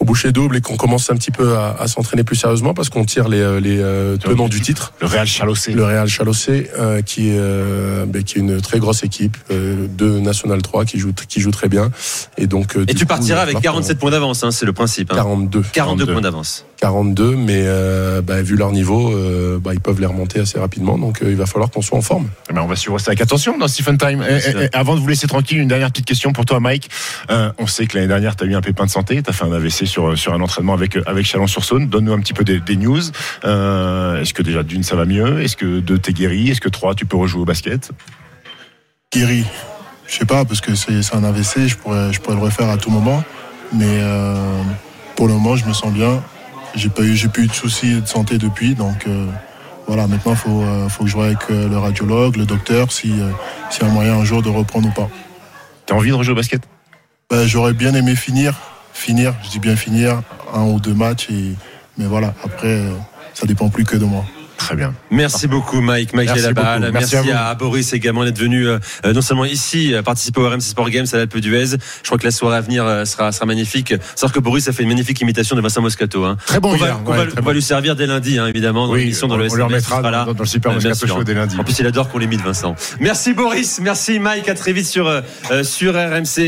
au 0.01 0.03
boucher 0.03 0.31
double 0.31 0.57
et 0.57 0.61
qu'on 0.61 0.77
commence 0.77 1.11
un 1.11 1.15
petit 1.15 1.29
peu 1.29 1.55
à, 1.55 1.75
à 1.79 1.87
s'entraîner 1.87 2.23
plus 2.23 2.35
sérieusement 2.35 2.73
parce 2.73 2.89
qu'on 2.89 3.05
tire 3.05 3.29
les, 3.29 3.39
euh, 3.39 3.59
les 3.59 3.77
euh, 3.79 4.17
tenants 4.17 4.47
du 4.49 4.59
titre. 4.59 4.93
Le 4.99 5.05
Real 5.05 5.27
Chalossé. 5.27 5.73
Le 5.73 5.83
Real 5.85 6.07
Chalossé, 6.07 6.71
euh, 6.79 7.03
qui, 7.03 7.29
est, 7.29 7.37
euh, 7.37 8.05
ben, 8.07 8.23
qui 8.23 8.39
est 8.39 8.41
une 8.41 8.59
très 8.61 8.79
grosse 8.79 9.03
équipe 9.03 9.37
euh, 9.51 9.85
de 9.95 10.19
National 10.19 10.59
3 10.63 10.85
qui 10.85 10.97
joue, 10.97 11.13
qui 11.27 11.39
joue 11.39 11.51
très 11.51 11.69
bien. 11.69 11.91
Et, 12.39 12.47
donc, 12.47 12.75
euh, 12.75 12.81
Et 12.81 12.85
du 12.87 12.95
tu 12.95 12.99
coup, 13.01 13.09
partiras 13.09 13.41
avec 13.41 13.53
falloir 13.57 13.61
47 13.75 13.99
points 13.99 14.09
d'avance, 14.11 14.43
hein, 14.43 14.49
c'est 14.49 14.65
le 14.65 14.73
principe. 14.73 15.09
qu'on- 15.09 15.15
hein. 15.17 15.17
42. 15.19 15.61
42 15.71 15.71
42. 16.05 16.11
points 16.13 16.21
d'avance. 16.21 16.65
42, 16.77 17.35
mais 17.35 17.61
euh, 17.65 18.21
bah, 18.23 18.41
vu 18.41 18.55
leur 18.55 18.71
niveau, 18.71 19.11
euh, 19.15 19.59
bah, 19.59 19.71
ils 19.75 19.79
peuvent 19.79 19.99
les 19.99 20.07
remonter 20.07 20.39
assez 20.39 20.57
rapidement. 20.57 20.97
Donc 20.97 21.21
euh, 21.21 21.29
il 21.29 21.35
va 21.35 21.45
falloir 21.45 21.69
qu'on 21.69 21.83
soit 21.83 21.99
en 21.99 22.01
forme. 22.01 22.27
Eh 22.49 22.53
ben, 22.53 22.61
on 22.63 22.67
va 22.67 22.75
suivre 22.75 22.97
ça 22.97 23.09
avec 23.11 23.21
attention 23.21 23.55
dans 23.59 23.67
Stephen 23.67 23.99
Time. 23.99 24.25
Eh, 24.27 24.33
eh, 24.47 24.53
eh, 24.63 24.75
avant 24.75 24.95
de 24.95 24.99
vous 24.99 25.07
laisser 25.07 25.27
tranquille, 25.27 25.59
une 25.59 25.67
dernière 25.67 25.91
petite 25.91 26.07
question 26.07 26.33
pour 26.33 26.45
toi, 26.45 26.59
Mike. 26.59 26.89
Euh, 27.29 27.51
on 27.59 27.67
sait 27.67 27.85
que 27.85 27.95
l'année 27.95 28.07
dernière, 28.07 28.35
tu 28.35 28.45
as 28.45 28.47
eu 28.47 28.55
un 28.55 28.61
pépin 28.61 28.85
de 28.85 28.89
santé, 28.89 29.21
tu 29.21 29.29
as 29.29 29.33
fait 29.33 29.45
un 29.45 29.51
AVC 29.51 29.85
sur, 29.91 30.17
sur 30.17 30.33
un 30.33 30.41
entraînement 30.41 30.73
avec, 30.73 30.97
avec 31.05 31.25
Chalon-sur-Saône. 31.25 31.87
Donne-nous 31.87 32.13
un 32.13 32.19
petit 32.19 32.33
peu 32.33 32.43
des, 32.43 32.59
des 32.59 32.77
news. 32.77 33.01
Euh, 33.45 34.21
Est-ce 34.21 34.33
que 34.33 34.41
déjà 34.41 34.63
d'une, 34.63 34.83
ça 34.83 34.95
va 34.95 35.05
mieux? 35.05 35.41
Est-ce 35.41 35.55
que 35.55 35.79
deux, 35.79 35.99
t'es 35.99 36.13
guéri? 36.13 36.49
Est-ce 36.49 36.61
que 36.61 36.69
trois, 36.69 36.95
tu 36.95 37.05
peux 37.05 37.17
rejouer 37.17 37.41
au 37.41 37.45
basket? 37.45 37.91
Guéri, 39.13 39.45
je 40.07 40.15
sais 40.15 40.25
pas, 40.25 40.45
parce 40.45 40.61
que 40.61 40.73
c'est 40.75 41.13
un 41.13 41.23
AVC, 41.23 41.67
je 41.67 41.75
pourrais, 41.75 42.11
je 42.13 42.19
pourrais 42.21 42.37
le 42.37 42.41
refaire 42.41 42.69
à 42.69 42.77
tout 42.77 42.89
moment. 42.89 43.23
Mais 43.73 43.99
euh, 43.99 44.63
pour 45.15 45.27
le 45.27 45.33
moment, 45.33 45.55
je 45.55 45.65
me 45.65 45.73
sens 45.73 45.91
bien. 45.93 46.23
J'ai 46.75 46.89
pas 46.89 47.03
eu, 47.03 47.15
j'ai 47.15 47.27
plus 47.27 47.43
eu 47.43 47.47
de 47.47 47.53
soucis 47.53 48.01
de 48.01 48.07
santé 48.07 48.37
depuis, 48.37 48.75
donc 48.75 49.05
euh, 49.05 49.25
voilà. 49.87 50.07
Maintenant, 50.07 50.35
faut, 50.35 50.63
faut 50.87 51.03
que 51.03 51.09
je 51.09 51.15
vois 51.15 51.25
avec 51.25 51.49
le 51.49 51.77
radiologue, 51.77 52.37
le 52.37 52.45
docteur, 52.45 52.91
si, 52.91 53.13
s'il 53.69 53.83
y 53.83 53.85
a 53.85 53.89
un 53.89 53.93
moyen 53.93 54.15
un 54.15 54.23
jour 54.23 54.41
de 54.41 54.49
reprendre 54.49 54.87
ou 54.87 54.91
pas. 54.91 55.09
T'as 55.85 55.95
envie 55.95 56.11
de 56.11 56.15
rejouer 56.15 56.31
au 56.31 56.35
basket? 56.37 56.61
Ben, 57.29 57.45
J'aurais 57.45 57.73
bien 57.73 57.93
aimé 57.93 58.15
finir, 58.15 58.53
finir, 58.93 59.33
je 59.43 59.49
dis 59.49 59.59
bien 59.59 59.75
finir, 59.75 60.21
un 60.53 60.63
ou 60.63 60.79
deux 60.79 60.93
matchs, 60.93 61.27
et, 61.29 61.53
mais 61.97 62.05
voilà. 62.05 62.33
Après, 62.43 62.67
euh, 62.67 62.91
ça 63.33 63.45
dépend 63.45 63.69
plus 63.69 63.85
que 63.85 63.97
de 63.97 64.05
moi. 64.05 64.23
Très 64.57 64.75
bien. 64.75 64.93
Merci 65.09 65.47
beaucoup 65.47 65.81
Mike, 65.81 66.13
Mike 66.13 66.29
Merci. 66.35 66.43
Merci, 66.53 67.15
Merci 67.15 67.31
à. 67.31 67.55
Boris 67.55 67.93
également 67.93 68.23
d'être 68.23 68.37
venu 68.37 68.67
euh, 68.67 68.77
euh, 69.07 69.11
non 69.11 69.21
seulement 69.23 69.43
ici 69.45 69.91
euh, 69.91 70.03
participer 70.03 70.39
au 70.39 70.47
RMC 70.47 70.61
Sport 70.61 70.91
Games 70.91 71.07
à 71.11 71.17
l'Alpe 71.17 71.35
d'Huez. 71.39 71.65
Je 71.69 72.05
crois 72.05 72.19
que 72.19 72.25
la 72.25 72.29
soirée 72.29 72.57
à 72.57 72.61
venir 72.61 72.85
euh, 72.85 73.03
sera, 73.05 73.31
sera 73.31 73.47
magnifique. 73.47 73.95
Savoir 74.13 74.31
que 74.31 74.39
Boris 74.39 74.67
a 74.67 74.71
fait 74.71 74.83
une 74.83 74.89
magnifique 74.89 75.19
imitation 75.19 75.55
de 75.55 75.61
Vincent 75.61 75.81
Moscato. 75.81 76.25
Hein. 76.25 76.37
Très 76.45 76.59
bon 76.59 76.73
on 76.73 76.77
va, 76.77 76.85
ouais, 76.85 76.91
on 77.31 77.39
bon. 77.39 77.41
va 77.41 77.53
lui 77.53 77.61
servir 77.63 77.95
dès 77.95 78.05
lundi, 78.05 78.37
hein, 78.37 78.45
évidemment, 78.45 78.85
dans 78.85 78.93
Oui, 78.93 78.99
l'émission 78.99 79.25
dans 79.27 79.33
on- 79.33 79.37
le 79.39 79.51
on 79.51 79.55
le 79.55 79.63
remettra 79.63 79.99
dans- 80.03 80.25
dans 80.31 80.39
le 80.39 80.45
Super 80.45 80.73
Moscato. 80.73 81.07
Show 81.07 81.23
dès 81.23 81.33
lundi. 81.33 81.55
En 81.57 81.63
plus, 81.63 81.79
il 81.79 81.87
adore 81.87 82.09
qu'on 82.09 82.19
l'imite, 82.19 82.41
Vincent. 82.43 82.75
Merci 82.99 83.33
Boris, 83.33 83.79
merci 83.81 84.19
Mike, 84.19 84.47
à 84.47 84.53
très 84.53 84.73
vite 84.73 84.85
sur, 84.85 85.11
sur 85.63 85.95
RMC. 85.95 86.39